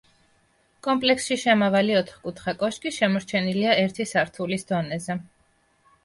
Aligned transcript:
კომპლექსში 0.85 1.35
შემავალი 1.41 1.97
ოთხკუთხა 1.99 2.55
კოშკი 2.63 2.91
შემორჩენილია 2.95 3.75
ერთი 3.83 4.07
სართულის 4.13 4.65
დონეზე. 4.73 5.19